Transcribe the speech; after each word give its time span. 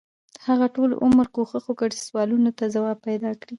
هغه 0.47 0.67
ټول 0.75 0.89
عمر 1.03 1.25
کوښښ 1.35 1.63
وکړ 1.67 1.89
چې 1.95 2.01
سوالونو 2.07 2.49
ته 2.57 2.63
ځواب 2.75 2.97
پیدا 3.07 3.31
کړي. 3.41 3.49